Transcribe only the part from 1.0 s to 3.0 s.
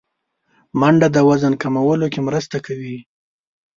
د وزن کمولو کې مرسته کوي